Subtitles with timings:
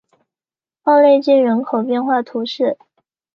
[0.81, 2.79] 奥勒济人口变化图示